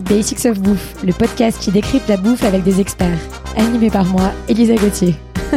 Basics 0.00 0.46
of 0.46 0.60
Bouffe, 0.60 1.02
le 1.04 1.12
podcast 1.12 1.60
qui 1.60 1.70
décrypte 1.70 2.08
la 2.08 2.16
bouffe 2.16 2.44
avec 2.44 2.62
des 2.62 2.80
experts. 2.80 3.18
Animé 3.56 3.90
par 3.90 4.04
moi, 4.04 4.32
Elisa 4.48 4.74
Gauthier. 4.74 5.14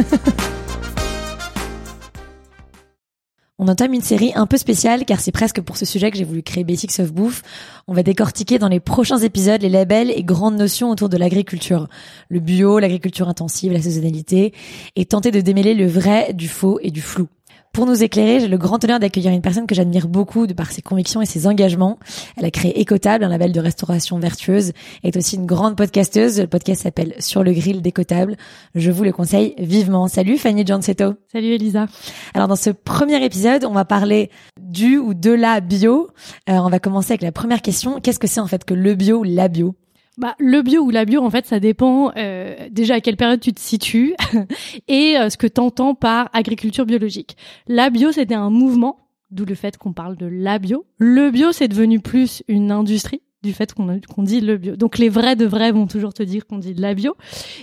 On 3.58 3.68
entame 3.68 3.94
une 3.94 4.02
série 4.02 4.32
un 4.34 4.46
peu 4.46 4.56
spéciale 4.56 5.04
car 5.04 5.20
c'est 5.20 5.32
presque 5.32 5.60
pour 5.60 5.76
ce 5.76 5.86
sujet 5.86 6.10
que 6.10 6.18
j'ai 6.18 6.24
voulu 6.24 6.42
créer 6.42 6.64
Basics 6.64 7.00
of 7.00 7.12
Bouffe. 7.12 7.42
On 7.86 7.94
va 7.94 8.02
décortiquer 8.02 8.58
dans 8.58 8.68
les 8.68 8.80
prochains 8.80 9.18
épisodes 9.18 9.62
les 9.62 9.68
labels 9.68 10.10
et 10.10 10.22
grandes 10.22 10.56
notions 10.56 10.90
autour 10.90 11.08
de 11.08 11.16
l'agriculture. 11.16 11.88
Le 12.28 12.40
bio, 12.40 12.78
l'agriculture 12.78 13.28
intensive, 13.28 13.72
la 13.72 13.80
saisonnalité 13.80 14.52
et 14.96 15.06
tenter 15.06 15.30
de 15.30 15.40
démêler 15.40 15.74
le 15.74 15.86
vrai 15.86 16.32
du 16.34 16.48
faux 16.48 16.78
et 16.82 16.90
du 16.90 17.00
flou. 17.00 17.28
Pour 17.74 17.86
nous 17.86 18.04
éclairer, 18.04 18.38
j'ai 18.38 18.46
le 18.46 18.56
grand 18.56 18.84
honneur 18.84 19.00
d'accueillir 19.00 19.32
une 19.32 19.42
personne 19.42 19.66
que 19.66 19.74
j'admire 19.74 20.06
beaucoup 20.06 20.46
de 20.46 20.52
par 20.52 20.70
ses 20.70 20.80
convictions 20.80 21.20
et 21.20 21.26
ses 21.26 21.48
engagements. 21.48 21.98
Elle 22.36 22.44
a 22.44 22.52
créé 22.52 22.80
Écotable, 22.80 23.24
un 23.24 23.28
label 23.28 23.50
de 23.50 23.58
restauration 23.58 24.16
vertueuse, 24.20 24.70
est 25.02 25.16
aussi 25.16 25.34
une 25.34 25.44
grande 25.44 25.76
podcasteuse. 25.76 26.40
Le 26.40 26.46
podcast 26.46 26.82
s'appelle 26.82 27.14
Sur 27.18 27.42
le 27.42 27.52
grill 27.52 27.82
d'Écotable. 27.82 28.36
Je 28.76 28.92
vous 28.92 29.02
le 29.02 29.10
conseille 29.10 29.56
vivement. 29.58 30.06
Salut 30.06 30.38
Fanny 30.38 30.64
Giancetto. 30.64 31.14
Salut 31.32 31.48
Elisa. 31.48 31.86
Alors 32.32 32.46
dans 32.46 32.54
ce 32.54 32.70
premier 32.70 33.24
épisode, 33.24 33.64
on 33.64 33.72
va 33.72 33.84
parler 33.84 34.30
du 34.60 34.96
ou 34.96 35.12
de 35.12 35.32
la 35.32 35.58
bio. 35.60 36.10
Euh, 36.48 36.52
on 36.52 36.68
va 36.68 36.78
commencer 36.78 37.10
avec 37.10 37.22
la 37.22 37.32
première 37.32 37.60
question. 37.60 37.98
Qu'est-ce 38.00 38.20
que 38.20 38.28
c'est 38.28 38.38
en 38.38 38.46
fait 38.46 38.64
que 38.64 38.74
le 38.74 38.94
bio 38.94 39.18
ou 39.18 39.24
la 39.24 39.48
bio? 39.48 39.74
Bah, 40.16 40.36
le 40.38 40.62
bio 40.62 40.82
ou 40.82 40.90
la 40.90 41.04
bio, 41.04 41.22
en 41.22 41.30
fait, 41.30 41.46
ça 41.46 41.58
dépend 41.60 42.12
euh, 42.16 42.54
déjà 42.70 42.94
à 42.94 43.00
quelle 43.00 43.16
période 43.16 43.40
tu 43.40 43.52
te 43.52 43.60
situes 43.60 44.14
et 44.88 45.16
euh, 45.18 45.28
ce 45.28 45.36
que 45.36 45.46
tu 45.46 45.60
entends 45.60 45.94
par 45.94 46.30
agriculture 46.32 46.86
biologique. 46.86 47.36
La 47.66 47.90
bio, 47.90 48.12
c'était 48.12 48.34
un 48.34 48.50
mouvement, 48.50 49.08
d'où 49.30 49.44
le 49.44 49.54
fait 49.54 49.76
qu'on 49.76 49.92
parle 49.92 50.16
de 50.16 50.26
la 50.26 50.58
bio. 50.58 50.86
Le 50.98 51.30
bio, 51.30 51.52
c'est 51.52 51.68
devenu 51.68 52.00
plus 52.00 52.42
une 52.46 52.70
industrie 52.70 53.22
du 53.44 53.52
fait 53.52 53.72
qu'on 53.74 54.22
dit 54.22 54.40
le 54.40 54.56
bio. 54.56 54.76
Donc 54.76 54.98
les 54.98 55.08
vrais 55.08 55.36
de 55.36 55.44
vrais 55.44 55.70
vont 55.70 55.86
toujours 55.86 56.12
te 56.12 56.22
dire 56.22 56.46
qu'on 56.46 56.58
dit 56.58 56.74
de 56.74 56.82
la 56.82 56.94
bio 56.94 57.14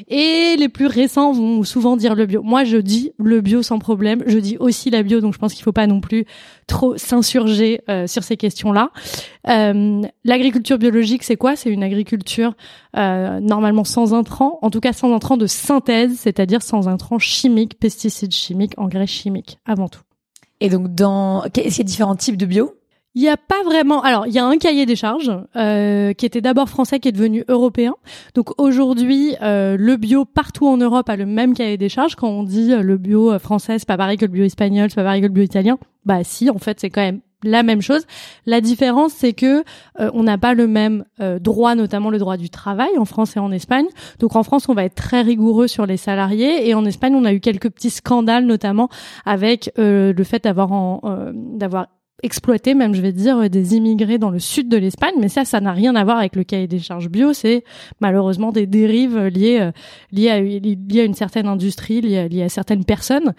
et 0.08 0.56
les 0.58 0.70
plus 0.70 0.88
récents 0.88 1.34
vont 1.34 1.64
souvent 1.64 1.98
dire 1.98 2.16
le 2.16 2.26
bio. 2.26 2.42
Moi 2.44 2.64
je 2.64 2.78
dis 2.78 3.12
le 3.18 3.42
bio 3.42 3.62
sans 3.64 3.80
problème, 3.80 4.24
je 4.28 4.38
dis 4.38 4.58
aussi 4.58 4.90
la 4.90 5.04
bio 5.04 5.20
donc 5.20 5.34
je 5.34 5.40
pense 5.40 5.54
qu'il 5.54 5.64
faut 5.64 5.72
pas 5.72 5.88
non 5.88 6.00
plus 6.00 6.26
trop 6.68 6.96
s'insurger 6.98 7.82
euh, 7.90 8.08
sur 8.08 8.24
ces 8.24 8.38
questions-là. 8.38 8.92
Euh, 9.50 10.02
l'agriculture 10.24 10.78
biologique 10.78 11.24
c'est 11.24 11.38
quoi? 11.38 11.56
C'est 11.56 11.70
une 11.70 11.84
agriculture 11.84 12.54
euh, 12.98 13.40
normalement 13.40 13.84
sans 13.84 14.14
intrants, 14.14 14.60
en 14.62 14.70
tout 14.70 14.80
cas 14.80 14.94
sans 14.94 15.14
intrants 15.14 15.38
de 15.38 15.48
synthèse, 15.48 16.18
c'est-à-dire 16.18 16.62
sans 16.62 16.88
intrants 16.88 17.20
chimiques, 17.20 17.80
pesticides 17.80 18.34
chimiques, 18.34 18.74
engrais 18.78 19.08
chimiques 19.08 19.60
avant 19.66 19.90
tout. 19.90 20.02
Et 20.60 20.70
donc 20.70 20.94
dans 20.94 21.44
est-ce 21.44 21.52
qu'il 21.62 21.78
y 21.78 21.82
a 21.82 21.84
différents 21.84 22.16
types 22.16 22.38
de 22.38 22.46
bio? 22.46 22.76
Il 23.14 23.22
n'y 23.22 23.30
a 23.30 23.38
pas 23.38 23.62
vraiment. 23.66 24.02
Alors, 24.02 24.26
il 24.28 24.34
y 24.34 24.40
a 24.40 24.46
un 24.46 24.58
cahier 24.58 24.86
des 24.86 24.96
charges 24.96 25.32
euh, 25.56 26.14
qui 26.14 26.26
était 26.26 26.42
d'abord 26.42 26.70
français, 26.70 27.00
qui 27.00 27.10
est 27.10 27.12
devenu 27.12 27.44
européen. 27.50 27.96
Donc 28.36 28.60
aujourd'hui, 28.60 29.36
euh, 29.42 29.76
le 29.78 29.98
bio 29.98 30.24
partout 30.24 30.68
en 30.68 30.78
Europe 30.78 31.10
a 31.10 31.18
le 31.18 31.26
même 31.26 31.54
cahier 31.54 31.78
des 31.78 31.90
charges. 31.90 32.16
Quand 32.16 32.30
on 32.30 32.44
dit 32.44 32.72
euh, 32.72 32.82
le 32.82 32.98
bio 32.98 33.38
français, 33.38 33.80
c'est 33.80 33.88
pas 33.88 33.98
pareil 33.98 34.18
que 34.18 34.26
le 34.26 34.32
bio 34.32 34.46
espagnol, 34.46 34.90
c'est 34.90 34.96
pas 34.96 35.04
pareil 35.04 35.22
que 35.22 35.28
le 35.28 35.34
bio 35.34 35.44
italien. 35.44 35.78
Bah 36.06 36.24
si, 36.24 36.50
en 36.50 36.58
fait, 36.58 36.80
c'est 36.80 36.90
quand 36.90 37.02
même 37.02 37.20
la 37.44 37.64
même 37.64 37.82
chose. 37.82 38.06
La 38.46 38.62
différence, 38.62 39.14
c'est 39.14 39.34
que 39.34 39.64
on 39.98 40.22
n'a 40.22 40.38
pas 40.38 40.54
le 40.54 40.68
même 40.68 41.06
droit, 41.40 41.74
notamment 41.74 42.12
le 42.12 42.20
droit 42.20 42.38
du 42.38 42.52
travail 42.52 42.96
en 43.00 43.06
France 43.06 43.36
et 43.36 43.40
en 43.40 43.52
Espagne. 43.52 43.88
Donc 44.20 44.36
en 44.36 44.44
France, 44.44 44.70
on 44.70 44.76
va 44.76 44.84
être 44.84 44.94
très 44.94 45.24
rigoureux 45.24 45.68
sur 45.68 45.88
les 45.88 45.98
salariés, 45.98 46.70
et 46.70 46.76
en 46.76 46.86
Espagne, 46.86 47.16
on 47.16 47.26
a 47.26 47.34
eu 47.34 47.40
quelques 47.40 47.72
petits 47.72 47.90
scandales, 47.90 48.46
notamment 48.46 48.90
avec 49.26 49.72
le 49.76 50.24
fait 50.24 50.44
d'avoir 50.44 51.02
d'avoir 51.34 51.88
exploiter, 52.24 52.74
même 52.74 52.94
je 52.94 53.02
vais 53.02 53.12
dire, 53.12 53.38
euh, 53.38 53.50
des 53.50 53.76
immigrés 53.76 54.18
dans 54.18 54.30
le 54.30 54.40
sud 54.40 54.70
de 54.70 54.78
l'Espagne. 54.78 55.16
Mais 55.20 55.30
ça, 55.30 55.46
ça 55.46 55.60
n'a 55.60 55.72
rien 55.72 55.96
à 55.96 56.04
voir 56.04 56.18
avec 56.18 56.36
le 56.36 56.44
cahier 56.44 56.68
des 56.68 56.80
charges 56.80 57.10
bio. 57.10 57.34
C'est 57.34 57.64
malheureusement 58.00 58.52
des 58.52 58.68
dérives 58.68 59.18
liées 59.18 59.60
euh, 59.62 59.72
liées 60.12 60.30
à, 60.30 60.40
liées 60.42 61.02
à 61.02 61.04
une 61.04 61.14
certaine 61.14 61.48
industrie, 61.48 62.02
liées 62.02 62.18
à, 62.18 62.28
liées 62.28 62.44
à 62.44 62.50
certaines 62.50 62.86
personnes. 62.86 63.34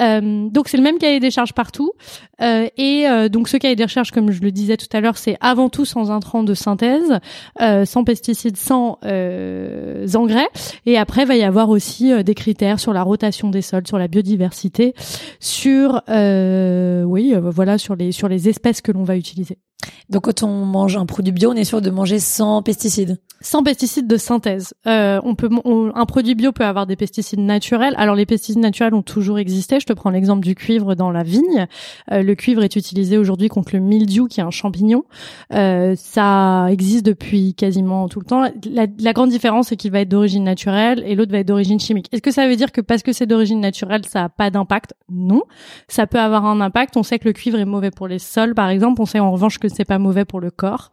Euh, 0.00 0.48
donc 0.48 0.68
c'est 0.68 0.76
le 0.76 0.82
même 0.82 0.98
cahier 0.98 1.20
des 1.20 1.30
charges 1.30 1.52
partout. 1.52 1.92
Et 2.40 3.06
donc 3.32 3.48
ce 3.48 3.56
cahier 3.56 3.74
des 3.74 3.88
charges, 3.88 4.12
comme 4.12 4.30
je 4.30 4.40
le 4.42 4.52
disais 4.52 4.76
tout 4.76 4.86
à 4.92 5.00
l'heure, 5.00 5.18
c'est 5.18 5.36
avant 5.40 5.68
tout 5.68 5.84
sans 5.84 6.12
intrants 6.12 6.44
de 6.44 6.54
synthèse, 6.54 7.18
sans 7.58 8.04
pesticides, 8.04 8.56
sans 8.56 8.98
engrais. 9.02 10.48
Et 10.86 10.96
après, 10.98 11.24
va 11.24 11.34
y 11.34 11.42
avoir 11.42 11.68
aussi 11.68 12.12
des 12.22 12.34
critères 12.34 12.78
sur 12.78 12.92
la 12.92 13.02
rotation 13.02 13.50
des 13.50 13.62
sols, 13.62 13.88
sur 13.88 13.98
la 13.98 14.06
biodiversité, 14.06 14.94
sur 15.40 16.00
oui, 16.06 17.34
voilà, 17.34 17.76
sur 17.76 17.96
les 17.96 18.12
sur 18.12 18.27
les 18.28 18.48
espèces 18.48 18.80
que 18.80 18.92
l'on 18.92 19.04
va 19.04 19.16
utiliser. 19.16 19.58
Donc 20.08 20.24
quand 20.24 20.42
on 20.42 20.64
mange 20.64 20.96
un 20.96 21.06
produit 21.06 21.32
bio, 21.32 21.50
on 21.50 21.54
est 21.54 21.64
sûr 21.64 21.82
de 21.82 21.90
manger 21.90 22.20
sans 22.20 22.62
pesticides 22.62 23.20
sans 23.40 23.62
pesticides 23.62 24.06
de 24.06 24.16
synthèse. 24.16 24.74
Euh, 24.86 25.20
on 25.24 25.34
peut, 25.34 25.48
un 25.94 26.06
produit 26.06 26.34
bio 26.34 26.52
peut 26.52 26.64
avoir 26.64 26.86
des 26.86 26.96
pesticides 26.96 27.40
naturels. 27.40 27.94
Alors 27.96 28.14
les 28.14 28.26
pesticides 28.26 28.60
naturels 28.60 28.94
ont 28.94 29.02
toujours 29.02 29.38
existé. 29.38 29.80
Je 29.80 29.86
te 29.86 29.92
prends 29.92 30.10
l'exemple 30.10 30.44
du 30.44 30.54
cuivre 30.54 30.94
dans 30.94 31.10
la 31.10 31.22
vigne. 31.22 31.66
Euh, 32.10 32.22
le 32.22 32.34
cuivre 32.34 32.62
est 32.62 32.76
utilisé 32.76 33.16
aujourd'hui 33.16 33.48
contre 33.48 33.70
le 33.74 33.80
mildiou, 33.80 34.26
qui 34.26 34.40
est 34.40 34.44
un 34.44 34.50
champignon. 34.50 35.04
Euh, 35.52 35.94
ça 35.96 36.66
existe 36.70 37.06
depuis 37.06 37.54
quasiment 37.54 38.08
tout 38.08 38.20
le 38.20 38.26
temps. 38.26 38.42
La, 38.70 38.86
la 38.98 39.12
grande 39.12 39.30
différence, 39.30 39.68
c'est 39.68 39.76
qu'il 39.76 39.92
va 39.92 40.00
être 40.00 40.08
d'origine 40.08 40.44
naturelle 40.44 41.02
et 41.06 41.14
l'autre 41.14 41.32
va 41.32 41.38
être 41.38 41.48
d'origine 41.48 41.78
chimique. 41.78 42.08
Est-ce 42.12 42.22
que 42.22 42.32
ça 42.32 42.48
veut 42.48 42.56
dire 42.56 42.72
que 42.72 42.80
parce 42.80 43.02
que 43.02 43.12
c'est 43.12 43.26
d'origine 43.26 43.60
naturelle, 43.60 44.04
ça 44.06 44.24
a 44.24 44.28
pas 44.28 44.50
d'impact? 44.50 44.94
Non. 45.10 45.42
Ça 45.86 46.06
peut 46.06 46.20
avoir 46.20 46.44
un 46.44 46.60
impact. 46.60 46.96
On 46.96 47.02
sait 47.02 47.18
que 47.18 47.26
le 47.26 47.32
cuivre 47.32 47.58
est 47.58 47.64
mauvais 47.64 47.90
pour 47.90 48.08
les 48.08 48.18
sols, 48.18 48.54
par 48.54 48.68
exemple. 48.68 49.00
On 49.00 49.06
sait 49.06 49.20
en 49.20 49.30
revanche 49.30 49.58
que 49.58 49.68
c'est 49.68 49.84
pas 49.84 49.98
mauvais 49.98 50.24
pour 50.24 50.40
le 50.40 50.50
corps, 50.50 50.90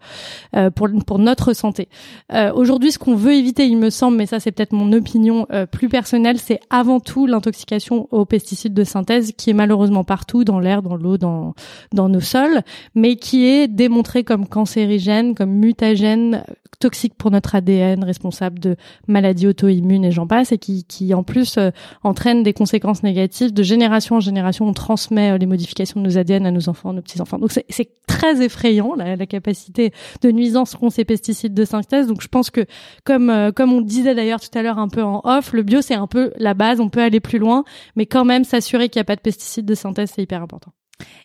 euh, 0.55 0.69
pour 0.69 0.87
pour 1.05 1.19
notre 1.19 1.53
santé. 1.53 1.89
Euh, 2.35 2.51
aujourd'hui, 2.53 2.91
ce 2.91 2.99
qu'on 2.99 3.15
veut 3.15 3.33
éviter, 3.33 3.65
il 3.65 3.77
me 3.77 3.89
semble, 3.89 4.17
mais 4.17 4.25
ça 4.25 4.39
c'est 4.39 4.51
peut-être 4.51 4.73
mon 4.73 4.91
opinion 4.91 5.47
euh, 5.51 5.65
plus 5.65 5.87
personnelle, 5.87 6.37
c'est 6.37 6.59
avant 6.69 6.99
tout 6.99 7.27
l'intoxication 7.27 8.07
aux 8.11 8.25
pesticides 8.25 8.73
de 8.73 8.83
synthèse 8.83 9.31
qui 9.31 9.49
est 9.49 9.53
malheureusement 9.53 10.03
partout 10.03 10.43
dans 10.43 10.59
l'air, 10.59 10.81
dans 10.81 10.95
l'eau, 10.95 11.17
dans 11.17 11.53
dans 11.93 12.09
nos 12.09 12.19
sols, 12.19 12.61
mais 12.93 13.15
qui 13.15 13.45
est 13.45 13.67
démontré 13.67 14.23
comme 14.23 14.47
cancérigène, 14.47 15.33
comme 15.33 15.51
mutagène, 15.51 16.43
toxique 16.79 17.13
pour 17.15 17.31
notre 17.31 17.55
ADN, 17.55 18.03
responsable 18.03 18.59
de 18.59 18.75
maladies 19.07 19.47
auto-immunes 19.47 20.05
et 20.05 20.11
j'en 20.11 20.27
passe, 20.27 20.51
et 20.51 20.57
qui, 20.57 20.83
qui 20.83 21.13
en 21.13 21.23
plus 21.23 21.57
euh, 21.57 21.71
entraîne 22.03 22.43
des 22.43 22.53
conséquences 22.53 23.03
négatives. 23.03 23.53
De 23.53 23.63
génération 23.63 24.17
en 24.17 24.19
génération, 24.19 24.67
on 24.67 24.73
transmet 24.73 25.37
les 25.37 25.45
modifications 25.45 26.01
de 26.01 26.05
nos 26.05 26.17
ADN 26.17 26.45
à 26.45 26.51
nos 26.51 26.69
enfants, 26.69 26.89
à 26.89 26.93
nos 26.93 27.01
petits-enfants. 27.01 27.39
Donc 27.39 27.51
c'est 27.51 27.89
très 28.07 28.43
effrayant 28.43 28.93
la, 28.95 29.15
la 29.15 29.25
capacité 29.25 29.91
de 30.21 30.31
nuisance 30.31 30.75
qu'ont 30.75 30.89
ces 30.89 31.05
pesticides 31.05 31.53
de 31.53 31.65
synthèse. 31.65 32.07
Je 32.25 32.29
pense 32.29 32.49
que 32.49 32.65
comme 33.03 33.29
euh, 33.29 33.51
comme 33.51 33.71
on 33.71 33.81
disait 33.81 34.15
d'ailleurs 34.15 34.39
tout 34.39 34.57
à 34.57 34.63
l'heure 34.63 34.79
un 34.79 34.89
peu 34.89 35.03
en 35.03 35.21
off, 35.23 35.53
le 35.53 35.61
bio 35.61 35.81
c'est 35.81 35.93
un 35.93 36.07
peu 36.07 36.31
la 36.37 36.55
base. 36.55 36.79
On 36.79 36.89
peut 36.89 37.01
aller 37.01 37.19
plus 37.19 37.37
loin, 37.37 37.63
mais 37.95 38.07
quand 38.07 38.25
même 38.25 38.43
s'assurer 38.43 38.89
qu'il 38.89 38.99
n'y 38.99 39.01
a 39.01 39.05
pas 39.05 39.15
de 39.15 39.21
pesticides 39.21 39.65
de 39.65 39.75
synthèse 39.75 40.11
c'est 40.15 40.23
hyper 40.23 40.41
important. 40.41 40.71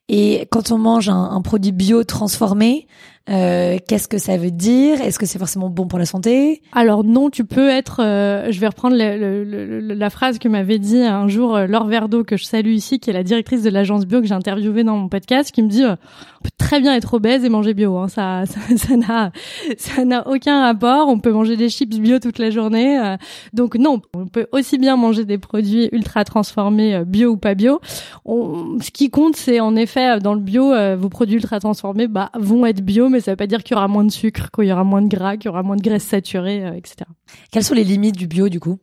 Et 0.09 0.47
quand 0.51 0.73
on 0.73 0.79
mange 0.79 1.09
un, 1.09 1.31
un 1.31 1.41
produit 1.41 1.73
bio 1.73 2.05
transformé, 2.05 2.87
euh, 3.31 3.79
qu'est-ce 3.87 4.09
que 4.09 4.19
ça 4.19 4.37
veut 4.37 4.51
dire? 4.51 5.01
Est-ce 5.01 5.19
que 5.19 5.27
c'est 5.27 5.39
forcément 5.39 5.69
bon 5.69 5.87
pour 5.87 5.99
la 5.99 6.05
santé? 6.05 6.63
Alors 6.73 7.05
non, 7.05 7.31
tu 7.31 7.45
peux 7.45 7.69
être. 7.69 8.01
Euh, 8.03 8.51
je 8.51 8.59
vais 8.59 8.67
reprendre 8.67 8.97
la 8.97 10.11
phrase 10.11 10.39
que 10.39 10.49
m'avait 10.49 10.81
dit 10.81 11.01
un 11.03 11.29
jour 11.29 11.55
euh, 11.55 11.67
Laure 11.67 11.87
Verdeau 11.87 12.25
que 12.25 12.37
je 12.37 12.45
salue 12.45 12.71
ici, 12.71 12.99
qui 12.99 13.11
est 13.11 13.13
la 13.13 13.23
directrice 13.23 13.63
de 13.63 13.71
l'agence 13.71 14.05
bio 14.05 14.21
que 14.21 14.27
j'ai 14.27 14.35
interviewée 14.35 14.83
dans 14.83 14.97
mon 14.97 15.09
podcast, 15.09 15.53
qui 15.53 15.63
me 15.63 15.69
dit 15.69 15.85
on 15.85 15.97
peut 16.43 16.51
très 16.59 16.81
bien 16.81 16.95
être 16.95 17.15
obèse 17.15 17.45
et 17.45 17.49
manger 17.49 17.73
bio. 17.73 17.97
Hein, 17.99 18.09
ça, 18.09 18.45
ça, 18.47 18.97
n'a, 18.97 19.31
ça 19.79 20.05
n'a 20.05 20.27
aucun 20.27 20.63
rapport. 20.63 21.07
On 21.09 21.21
peut 21.21 21.33
manger 21.33 21.57
des 21.57 21.69
chips 21.69 22.01
bio 22.01 22.19
toute 22.19 22.39
la 22.39 22.51
journée. 22.51 23.17
donc 23.53 23.77
non, 23.77 24.03
on 24.13 24.27
peut 24.27 24.49
aussi 24.51 24.77
bien 24.77 24.97
manger 24.97 25.25
des 25.25 25.39
produits 25.39 25.89
ultra 25.93 26.25
transformés, 26.25 27.05
bio 27.05 27.31
ou 27.31 27.37
pas 27.37 27.55
bio. 27.55 27.81
ce 28.27 28.91
qui 28.91 29.11
compte, 29.11 29.37
c'est 29.37 29.61
en 29.61 29.77
effet 29.77 30.19
dans 30.19 30.35
le 30.35 30.41
bio, 30.41 30.73
vos 30.97 31.09
produits 31.09 31.37
ultra 31.37 31.61
transformés, 31.61 32.09
bah 32.09 32.31
vont 32.37 32.67
être 32.67 32.81
bio 32.81 33.09
mais 33.09 33.20
ça 33.21 33.33
veut 33.33 33.37
pas 33.37 33.47
dire 33.47 33.63
qu'il 33.63 33.75
y 33.75 33.79
aura 33.79 33.89
moins 33.89 34.05
de 34.05 34.11
sucre, 34.11 34.51
qu'il 34.51 34.65
y 34.65 34.73
aura 34.73 34.85
moins 34.85 35.03
de 35.03 35.09
gras, 35.09 35.37
qu'il 35.37 35.47
y 35.47 35.49
aura 35.49 35.63
moins 35.63 35.77
de 35.77 35.83
graisse 35.83 36.05
saturée, 36.05 36.65
euh, 36.65 36.73
etc. 36.75 37.07
Quelles 37.51 37.65
sont 37.65 37.75
les 37.75 37.85
limites 37.85 38.17
du 38.17 38.27
bio 38.27 38.49
du 38.49 38.61
coup? 38.61 38.79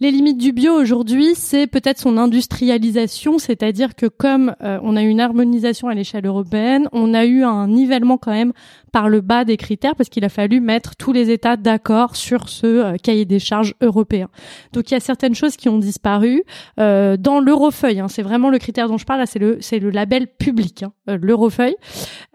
Les 0.00 0.10
limites 0.10 0.38
du 0.38 0.52
bio 0.52 0.72
aujourd'hui, 0.72 1.34
c'est 1.34 1.66
peut-être 1.66 1.98
son 1.98 2.16
industrialisation, 2.16 3.38
c'est-à-dire 3.38 3.94
que 3.94 4.06
comme 4.06 4.54
euh, 4.62 4.78
on 4.82 4.96
a 4.96 5.02
eu 5.02 5.08
une 5.08 5.20
harmonisation 5.20 5.88
à 5.88 5.94
l'échelle 5.94 6.26
européenne, 6.26 6.88
on 6.92 7.14
a 7.14 7.24
eu 7.24 7.42
un 7.42 7.68
nivellement 7.68 8.18
quand 8.18 8.32
même 8.32 8.52
par 8.92 9.08
le 9.08 9.22
bas 9.22 9.44
des 9.44 9.56
critères 9.56 9.96
parce 9.96 10.08
qu'il 10.08 10.24
a 10.24 10.28
fallu 10.28 10.60
mettre 10.60 10.94
tous 10.96 11.12
les 11.12 11.30
États 11.30 11.56
d'accord 11.56 12.14
sur 12.14 12.48
ce 12.48 12.66
euh, 12.66 12.96
cahier 12.96 13.24
des 13.24 13.38
charges 13.38 13.74
européen. 13.80 14.28
Donc 14.72 14.90
il 14.90 14.94
y 14.94 14.96
a 14.96 15.00
certaines 15.00 15.34
choses 15.34 15.56
qui 15.56 15.68
ont 15.68 15.78
disparu 15.78 16.44
euh, 16.78 17.16
dans 17.16 17.40
l'Eurofeuille. 17.40 18.00
Hein, 18.00 18.08
c'est 18.08 18.22
vraiment 18.22 18.50
le 18.50 18.58
critère 18.58 18.88
dont 18.88 18.98
je 18.98 19.06
parle. 19.06 19.26
C'est 19.26 19.38
le 19.38 19.58
le 19.82 19.90
label 19.90 20.26
public, 20.26 20.84
hein, 20.84 21.16
l'Eurofeuille. 21.20 21.74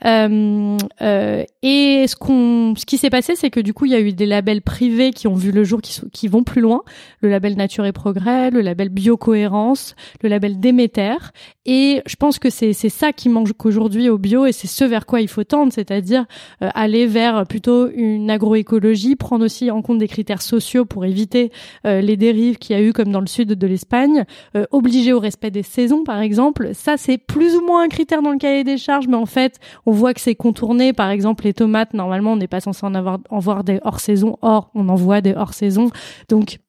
Et 0.03 2.05
ce 2.07 2.15
ce 2.75 2.85
qui 2.85 2.97
s'est 2.97 3.09
passé, 3.09 3.35
c'est 3.35 3.49
que 3.49 3.59
du 3.59 3.73
coup, 3.73 3.85
il 3.85 3.91
y 3.91 3.95
a 3.95 3.99
eu 3.99 4.13
des 4.13 4.25
labels 4.25 4.61
privés 4.61 5.11
qui 5.11 5.27
ont 5.27 5.35
vu 5.35 5.51
le 5.57 5.63
jour, 5.63 5.81
qui, 5.81 6.27
vont 6.27 6.43
plus 6.43 6.61
loin. 6.61 6.83
Le 7.21 7.29
label 7.29 7.55
Nature 7.55 7.85
et 7.85 7.91
Progrès, 7.91 8.51
le 8.51 8.61
label 8.61 8.89
Biocohérence, 8.89 9.95
le 10.21 10.29
label 10.29 10.59
Déméter. 10.59 11.17
Et 11.65 12.01
je 12.05 12.15
pense 12.15 12.39
que 12.39 12.49
c'est 12.49 12.73
c'est 12.73 12.89
ça 12.89 13.11
qui 13.11 13.27
manque 13.27 13.65
aujourd'hui 13.65 14.09
au 14.09 14.17
bio 14.17 14.45
et 14.45 14.51
c'est 14.51 14.67
ce 14.67 14.85
vers 14.85 15.05
quoi 15.05 15.19
il 15.19 15.27
faut 15.27 15.43
tendre, 15.43 15.73
c'est-à-dire 15.73 16.25
euh, 16.61 16.69
aller 16.75 17.07
vers 17.07 17.45
plutôt 17.47 17.89
une 17.89 18.29
agroécologie, 18.29 19.15
prendre 19.15 19.43
aussi 19.43 19.71
en 19.71 19.81
compte 19.81 19.97
des 19.97 20.07
critères 20.07 20.41
sociaux 20.41 20.85
pour 20.85 21.05
éviter 21.05 21.51
euh, 21.85 22.01
les 22.01 22.17
dérives 22.17 22.57
qu'il 22.57 22.75
y 22.75 22.79
a 22.79 22.81
eu 22.81 22.93
comme 22.93 23.11
dans 23.11 23.19
le 23.19 23.27
sud 23.27 23.49
de 23.49 23.67
l'Espagne, 23.67 24.25
euh, 24.55 24.65
obliger 24.71 25.11
au 25.11 25.19
respect 25.19 25.51
des 25.51 25.63
saisons 25.63 26.03
par 26.03 26.19
exemple. 26.19 26.69
Ça 26.73 26.97
c'est 26.97 27.17
plus 27.17 27.55
ou 27.55 27.65
moins 27.65 27.83
un 27.83 27.87
critère 27.89 28.21
dans 28.21 28.31
le 28.31 28.37
cahier 28.37 28.63
des 28.63 28.77
charges, 28.77 29.07
mais 29.07 29.17
en 29.17 29.25
fait 29.25 29.59
on 29.85 29.91
voit 29.91 30.13
que 30.13 30.21
c'est 30.21 30.35
contourné. 30.35 30.93
Par 30.93 31.09
exemple 31.09 31.45
les 31.45 31.53
tomates, 31.53 31.93
normalement 31.93 32.33
on 32.33 32.37
n'est 32.37 32.47
pas 32.47 32.61
censé 32.61 32.85
en 32.85 32.93
avoir 32.93 33.17
en 33.29 33.39
voir 33.39 33.63
des 33.63 33.79
hors 33.83 33.99
saison, 33.99 34.37
or 34.41 34.69
on 34.75 34.87
en 34.89 34.95
voit 34.95 35.21
des 35.21 35.33
hors 35.33 35.46
saison. 35.53 35.89
Donc 36.29 36.59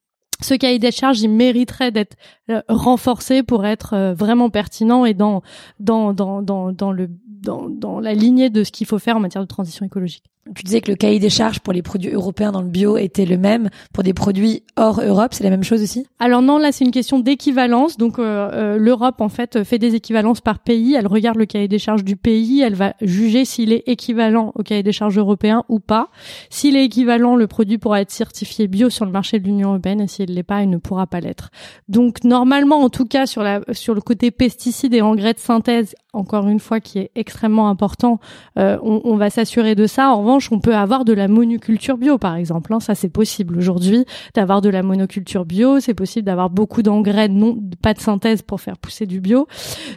ce 0.40 0.54
cahier 0.54 0.78
des 0.78 0.92
charges, 0.92 1.20
il 1.20 1.30
mériterait 1.30 1.90
d'être 1.90 2.16
euh, 2.50 2.62
renforcé 2.69 3.42
pour 3.42 3.66
être 3.66 3.94
euh, 3.94 4.14
vraiment 4.14 4.50
pertinent 4.50 5.04
et 5.04 5.14
dans 5.14 5.42
dans 5.80 6.12
la 8.00 8.14
lignée 8.14 8.50
de 8.50 8.64
ce 8.64 8.72
qu'il 8.72 8.86
faut 8.86 8.98
faire 8.98 9.16
en 9.16 9.20
matière 9.20 9.42
de 9.42 9.48
transition 9.48 9.86
écologique. 9.86 10.25
Tu 10.54 10.62
disais 10.64 10.80
que 10.80 10.90
le 10.90 10.96
cahier 10.96 11.18
des 11.18 11.30
charges 11.30 11.60
pour 11.60 11.72
les 11.72 11.82
produits 11.82 12.10
européens 12.10 12.52
dans 12.52 12.62
le 12.62 12.68
bio 12.68 12.96
était 12.96 13.26
le 13.26 13.36
même 13.36 13.68
pour 13.92 14.02
des 14.02 14.14
produits 14.14 14.62
hors 14.76 15.00
Europe, 15.02 15.34
c'est 15.34 15.44
la 15.44 15.50
même 15.50 15.62
chose 15.62 15.82
aussi? 15.82 16.06
Alors 16.18 16.42
non, 16.42 16.58
là 16.58 16.72
c'est 16.72 16.84
une 16.84 16.90
question 16.90 17.18
d'équivalence. 17.18 17.96
Donc 17.96 18.18
euh, 18.18 18.50
euh, 18.52 18.76
l'Europe 18.78 19.20
en 19.20 19.28
fait 19.28 19.62
fait 19.64 19.78
des 19.78 19.94
équivalences 19.94 20.40
par 20.40 20.60
pays. 20.60 20.94
Elle 20.94 21.06
regarde 21.06 21.36
le 21.36 21.46
cahier 21.46 21.68
des 21.68 21.78
charges 21.78 22.04
du 22.04 22.16
pays, 22.16 22.60
elle 22.62 22.74
va 22.74 22.94
juger 23.02 23.44
s'il 23.44 23.72
est 23.72 23.82
équivalent 23.86 24.52
au 24.54 24.62
cahier 24.62 24.82
des 24.82 24.92
charges 24.92 25.18
européen 25.18 25.64
ou 25.68 25.80
pas. 25.80 26.08
S'il 26.48 26.76
est 26.76 26.84
équivalent, 26.84 27.36
le 27.36 27.46
produit 27.46 27.78
pourra 27.78 28.00
être 28.00 28.10
certifié 28.10 28.68
bio 28.68 28.88
sur 28.90 29.04
le 29.04 29.10
marché 29.10 29.38
de 29.40 29.44
l'Union 29.44 29.70
européenne 29.70 30.00
et 30.00 30.08
s'il 30.08 30.32
l'est 30.32 30.42
pas, 30.42 30.62
il 30.62 30.70
ne 30.70 30.78
pourra 30.78 31.06
pas 31.06 31.20
l'être. 31.20 31.50
Donc 31.88 32.24
normalement, 32.24 32.80
en 32.80 32.88
tout 32.88 33.06
cas 33.06 33.26
sur 33.26 33.42
la 33.42 33.60
sur 33.72 33.94
le 33.94 34.00
côté 34.00 34.30
pesticides 34.30 34.94
et 34.94 35.02
engrais 35.02 35.34
de 35.34 35.38
synthèse, 35.38 35.94
encore 36.12 36.48
une 36.48 36.60
fois 36.60 36.80
qui 36.80 36.98
est 36.98 37.10
extrêmement 37.14 37.68
important, 37.68 38.18
euh, 38.58 38.78
on, 38.82 39.02
on 39.04 39.16
va 39.16 39.28
s'assurer 39.30 39.74
de 39.74 39.86
ça. 39.86 40.10
En 40.10 40.20
revanche 40.20 40.38
on 40.50 40.61
peut 40.61 40.75
avoir 40.75 41.05
de 41.05 41.12
la 41.12 41.29
monoculture 41.29 41.99
bio, 41.99 42.19
par 42.19 42.37
exemple. 42.37 42.73
Hein. 42.73 42.81
ça, 42.81 42.94
c'est 42.94 43.08
possible 43.08 43.56
aujourd'hui 43.56 44.05
d'avoir 44.35 44.61
de 44.61 44.69
la 44.69 44.82
monoculture 44.82 45.44
bio. 45.44 45.81
C'est 45.81 45.94
possible 45.94 46.25
d'avoir 46.26 46.50
beaucoup 46.50 46.82
d'engrais, 46.82 47.29
non, 47.29 47.58
pas 47.82 47.94
de 47.94 48.00
synthèse 48.00 48.43
pour 48.43 48.61
faire 48.61 48.79
pousser 48.79 49.06
du 49.06 49.20
bio. 49.20 49.46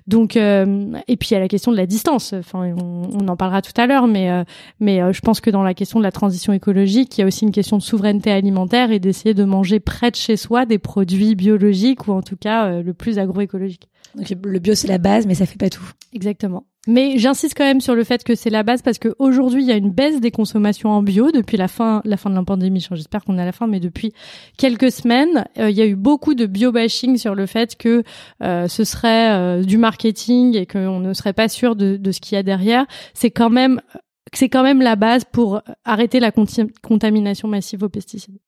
Donc, 0.07 0.35
euh, 0.35 0.93
et 1.07 1.17
puis 1.17 1.29
il 1.29 1.33
y 1.33 1.37
a 1.37 1.39
la 1.39 1.47
question 1.47 1.71
de 1.71 1.77
la 1.77 1.85
distance. 1.85 2.33
Enfin, 2.33 2.73
on, 2.75 3.27
en 3.27 3.35
parlera 3.35 3.61
tout 3.61 3.79
à 3.79 3.87
l'heure, 3.87 4.07
mais 4.07 4.29
euh, 4.29 4.43
mais 4.79 5.01
euh, 5.01 5.13
je 5.13 5.21
pense 5.21 5.41
que 5.41 5.49
dans 5.49 5.63
la 5.63 5.73
question 5.73 5.99
de 5.99 6.03
la 6.03 6.11
transition 6.11 6.53
écologique, 6.53 7.17
il 7.17 7.21
y 7.21 7.23
a 7.23 7.27
aussi 7.27 7.45
une 7.45 7.51
question 7.51 7.77
de 7.77 7.83
souveraineté 7.83 8.31
alimentaire 8.31 8.91
et 8.91 8.99
d'essayer 8.99 9.33
de 9.33 9.43
manger 9.43 9.79
près 9.79 10.11
de 10.11 10.15
chez 10.15 10.37
soi 10.37 10.65
des 10.65 10.79
produits 10.79 11.35
biologiques 11.35 12.07
ou 12.07 12.11
en 12.13 12.21
tout 12.21 12.37
cas 12.37 12.81
le 12.81 12.93
plus 12.93 13.19
agroécologique. 13.19 13.87
Donc 14.15 14.29
le 14.43 14.59
bio 14.59 14.75
c'est 14.75 14.87
la 14.87 14.97
base, 14.97 15.25
mais 15.25 15.35
ça 15.35 15.45
fait 15.45 15.57
pas 15.57 15.69
tout. 15.69 15.89
Exactement. 16.13 16.65
Mais 16.87 17.19
j'insiste 17.19 17.53
quand 17.55 17.63
même 17.63 17.79
sur 17.79 17.93
le 17.93 18.03
fait 18.03 18.23
que 18.23 18.33
c'est 18.33 18.49
la 18.49 18.63
base 18.63 18.81
parce 18.81 18.97
qu'aujourd'hui 18.97 19.61
il 19.61 19.67
y 19.67 19.71
a 19.71 19.75
une 19.75 19.91
baisse 19.91 20.19
des 20.19 20.31
consommations 20.31 20.89
en 20.89 21.03
bio 21.03 21.31
depuis 21.31 21.55
la 21.55 21.67
fin 21.67 22.01
la 22.05 22.17
fin 22.17 22.31
de 22.31 22.35
la 22.35 22.43
pandémie. 22.43 22.85
J'espère 22.91 23.23
qu'on 23.23 23.37
est 23.37 23.41
à 23.41 23.45
la 23.45 23.51
fin, 23.51 23.67
mais 23.67 23.79
depuis 23.79 24.13
quelques 24.57 24.91
semaines, 24.91 25.45
euh, 25.59 25.69
il 25.69 25.77
y 25.77 25.81
a 25.81 25.85
eu 25.85 25.95
beaucoup 25.95 26.33
de 26.33 26.47
bio 26.47 26.71
bashing 26.71 27.17
sur 27.17 27.35
le 27.35 27.45
fait 27.45 27.75
que 27.75 28.03
euh, 28.41 28.67
ce 28.67 28.83
serait 28.83 29.31
euh, 29.31 29.63
du 29.63 29.77
marketing 29.77 30.57
et 30.57 30.65
qu'on 30.65 30.99
ne 30.99 31.13
serait 31.13 31.33
pas 31.33 31.49
sûr 31.49 31.75
de, 31.75 31.97
de 31.97 32.11
ce 32.11 32.19
qu'il 32.19 32.35
y 32.35 32.39
a 32.39 32.43
derrière. 32.43 32.87
C'est 33.13 33.31
quand 33.31 33.51
même 33.51 33.79
c'est 34.33 34.49
quand 34.49 34.63
même 34.63 34.81
la 34.81 34.95
base 34.95 35.23
pour 35.31 35.61
arrêter 35.85 36.19
la 36.19 36.31
contamination 36.31 37.47
massive 37.47 37.83
aux 37.83 37.89
pesticides. 37.89 38.39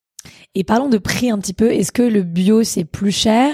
Et 0.55 0.63
parlons 0.63 0.89
de 0.89 0.97
prix 0.97 1.29
un 1.29 1.37
petit 1.37 1.53
peu. 1.53 1.71
Est-ce 1.71 1.91
que 1.91 2.01
le 2.01 2.23
bio 2.23 2.63
c'est 2.63 2.85
plus 2.85 3.11
cher 3.11 3.53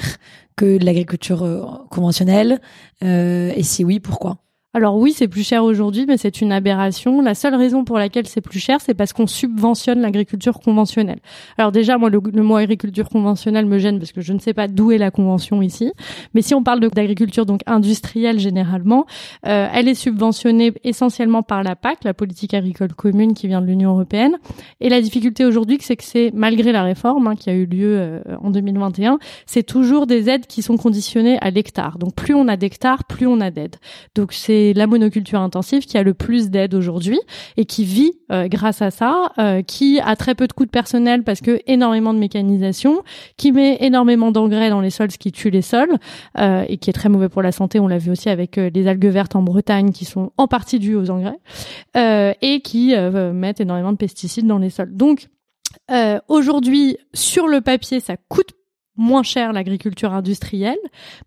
que 0.59 0.77
l'agriculture 0.83 1.43
euh, 1.43 1.65
conventionnelle. 1.89 2.59
Euh, 3.01 3.53
Et 3.55 3.63
si 3.63 3.85
oui, 3.85 4.01
pourquoi? 4.01 4.37
Alors 4.75 4.97
oui, 4.97 5.13
c'est 5.13 5.27
plus 5.27 5.41
cher 5.41 5.63
aujourd'hui, 5.63 6.05
mais 6.07 6.17
c'est 6.17 6.41
une 6.41 6.51
aberration. 6.51 7.21
La 7.21 7.33
seule 7.33 7.55
raison 7.55 7.83
pour 7.83 7.97
laquelle 7.97 8.27
c'est 8.27 8.39
plus 8.39 8.59
cher, 8.59 8.77
c'est 8.81 8.93
parce 8.93 9.13
qu'on 9.13 9.25
subventionne 9.25 9.99
l'agriculture 9.99 10.59
conventionnelle. 10.59 11.21
Alors 11.57 11.71
déjà, 11.71 11.97
moi, 11.97 12.11
le, 12.11 12.19
mot 12.43 12.55
agriculture 12.55 13.09
conventionnelle 13.09 13.65
me 13.65 13.79
gêne 13.79 13.97
parce 13.97 14.11
que 14.11 14.21
je 14.21 14.31
ne 14.31 14.37
sais 14.37 14.53
pas 14.53 14.67
d'où 14.67 14.91
est 14.91 14.99
la 14.99 15.09
convention 15.09 15.63
ici. 15.63 15.91
Mais 16.35 16.43
si 16.43 16.53
on 16.53 16.61
parle 16.61 16.81
d'agriculture 16.81 17.47
donc 17.47 17.61
industrielle 17.65 18.37
généralement, 18.37 19.07
euh, 19.47 19.67
elle 19.73 19.87
est 19.87 19.95
subventionnée 19.95 20.71
essentiellement 20.83 21.41
par 21.41 21.63
la 21.63 21.75
PAC, 21.75 22.03
la 22.03 22.13
politique 22.13 22.53
agricole 22.53 22.93
commune 22.93 23.33
qui 23.33 23.47
vient 23.47 23.61
de 23.61 23.65
l'Union 23.65 23.93
européenne. 23.93 24.37
Et 24.81 24.89
la 24.89 25.01
difficulté 25.01 25.45
aujourd'hui, 25.45 25.79
c'est 25.81 25.95
que 25.95 26.03
c'est 26.03 26.29
malgré 26.35 26.71
la 26.71 26.83
réforme 26.83 27.25
hein, 27.25 27.35
qui 27.35 27.49
a 27.49 27.53
eu 27.53 27.65
lieu 27.65 27.97
euh, 27.97 28.21
en 28.39 28.51
2021, 28.51 29.17
c'est 29.47 29.63
toujours 29.63 30.05
des 30.05 30.29
aides 30.29 30.45
qui 30.45 30.61
sont 30.61 30.77
conditionnées 30.77 31.39
à 31.41 31.49
l'hectare. 31.49 31.97
Donc 31.97 32.13
plus 32.13 32.35
on 32.35 32.47
a 32.47 32.55
d'hectares, 32.55 33.05
plus 33.05 33.25
on 33.25 33.41
a 33.41 33.49
d'aides. 33.49 33.77
La 34.75 34.87
monoculture 34.87 35.39
intensive 35.39 35.85
qui 35.85 35.97
a 35.97 36.03
le 36.03 36.13
plus 36.13 36.49
d'aide 36.49 36.73
aujourd'hui 36.73 37.19
et 37.57 37.65
qui 37.65 37.83
vit 37.83 38.13
euh, 38.31 38.47
grâce 38.47 38.81
à 38.81 38.91
ça, 38.91 39.31
euh, 39.37 39.61
qui 39.61 39.99
a 39.99 40.15
très 40.15 40.35
peu 40.35 40.47
de 40.47 40.53
coûts 40.53 40.65
de 40.65 40.69
personnel 40.69 41.23
parce 41.23 41.41
que 41.41 41.59
énormément 41.67 42.13
de 42.13 42.19
mécanisation, 42.19 43.03
qui 43.37 43.51
met 43.51 43.77
énormément 43.81 44.31
d'engrais 44.31 44.69
dans 44.69 44.81
les 44.81 44.89
sols, 44.89 45.11
ce 45.11 45.17
qui 45.17 45.31
tue 45.31 45.49
les 45.49 45.61
sols 45.61 45.97
euh, 46.37 46.63
et 46.67 46.77
qui 46.77 46.89
est 46.89 46.93
très 46.93 47.09
mauvais 47.09 47.29
pour 47.29 47.41
la 47.41 47.51
santé. 47.51 47.79
On 47.79 47.87
l'a 47.87 47.97
vu 47.97 48.11
aussi 48.11 48.29
avec 48.29 48.55
les 48.57 48.87
algues 48.87 49.05
vertes 49.05 49.35
en 49.35 49.41
Bretagne 49.41 49.91
qui 49.91 50.05
sont 50.05 50.31
en 50.37 50.47
partie 50.47 50.79
dues 50.79 50.95
aux 50.95 51.09
engrais 51.09 51.39
et 52.41 52.61
qui 52.61 52.95
mettent 53.33 53.61
énormément 53.61 53.91
de 53.91 53.97
pesticides 53.97 54.47
dans 54.47 54.57
les 54.57 54.69
sols. 54.69 54.95
Donc 54.95 55.27
aujourd'hui, 56.27 56.97
sur 57.13 57.47
le 57.47 57.61
papier, 57.61 57.99
ça 57.99 58.15
coûte 58.17 58.51
moins 58.95 59.23
cher 59.23 59.53
l'agriculture 59.53 60.13
industrielle, 60.13 60.77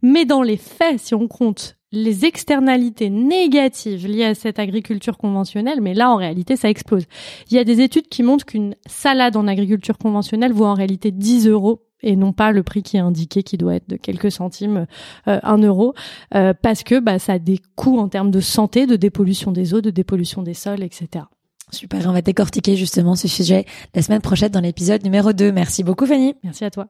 mais 0.02 0.25
dans 0.25 0.43
les 0.43 0.56
faits, 0.56 1.00
si 1.00 1.14
on 1.14 1.26
compte 1.26 1.76
les 1.92 2.24
externalités 2.24 3.10
négatives 3.10 4.06
liées 4.06 4.24
à 4.24 4.34
cette 4.34 4.58
agriculture 4.58 5.18
conventionnelle, 5.18 5.80
mais 5.80 5.94
là 5.94 6.10
en 6.10 6.16
réalité 6.16 6.56
ça 6.56 6.68
explose. 6.68 7.04
Il 7.50 7.56
y 7.56 7.58
a 7.58 7.64
des 7.64 7.80
études 7.80 8.08
qui 8.08 8.22
montrent 8.22 8.46
qu'une 8.46 8.74
salade 8.86 9.36
en 9.36 9.46
agriculture 9.46 9.98
conventionnelle 9.98 10.52
vaut 10.52 10.64
en 10.64 10.74
réalité 10.74 11.10
10 11.10 11.48
euros 11.48 11.82
et 12.02 12.16
non 12.16 12.32
pas 12.32 12.52
le 12.52 12.62
prix 12.62 12.82
qui 12.82 12.96
est 12.96 13.00
indiqué 13.00 13.42
qui 13.42 13.56
doit 13.56 13.76
être 13.76 13.88
de 13.88 13.96
quelques 13.96 14.32
centimes, 14.32 14.86
euh, 15.28 15.38
un 15.42 15.58
euro, 15.58 15.94
euh, 16.34 16.52
parce 16.60 16.82
que 16.82 16.98
bah, 16.98 17.18
ça 17.18 17.34
a 17.34 17.38
des 17.38 17.60
coûts 17.76 17.98
en 17.98 18.08
termes 18.08 18.30
de 18.30 18.40
santé, 18.40 18.86
de 18.86 18.96
dépollution 18.96 19.52
des 19.52 19.72
eaux, 19.74 19.80
de 19.80 19.90
dépollution 19.90 20.42
des 20.42 20.54
sols, 20.54 20.82
etc. 20.82 21.26
Super, 21.70 22.06
on 22.06 22.12
va 22.12 22.20
décortiquer 22.20 22.76
justement 22.76 23.14
ce 23.14 23.28
sujet 23.28 23.64
la 23.94 24.02
semaine 24.02 24.20
prochaine 24.20 24.50
dans 24.50 24.60
l'épisode 24.60 25.02
numéro 25.04 25.32
2. 25.32 25.52
Merci 25.52 25.84
beaucoup 25.84 26.06
Fanny. 26.06 26.34
Merci 26.42 26.64
à 26.64 26.70
toi. 26.70 26.88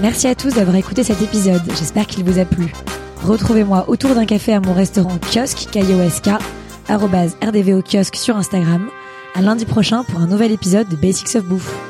Merci 0.00 0.26
à 0.26 0.34
tous 0.34 0.54
d'avoir 0.54 0.76
écouté 0.76 1.04
cet 1.04 1.20
épisode. 1.22 1.62
J'espère 1.78 2.06
qu'il 2.06 2.24
vous 2.24 2.38
a 2.38 2.44
plu. 2.44 2.72
Retrouvez-moi 3.24 3.84
autour 3.88 4.14
d'un 4.14 4.24
café 4.24 4.54
à 4.54 4.60
mon 4.60 4.72
restaurant 4.72 5.18
kiosque, 5.18 5.68
K-I-O-S-K, 5.70 6.30
rdvo 6.88 7.82
kiosque 7.82 8.16
sur 8.16 8.36
Instagram. 8.36 8.88
À 9.34 9.42
lundi 9.42 9.66
prochain 9.66 10.04
pour 10.04 10.20
un 10.20 10.26
nouvel 10.26 10.52
épisode 10.52 10.88
de 10.88 10.96
Basics 10.96 11.36
of 11.36 11.44
Bouffe. 11.44 11.89